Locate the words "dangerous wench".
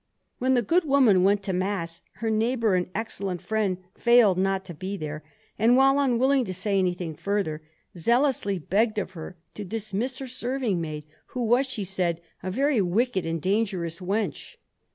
13.43-14.55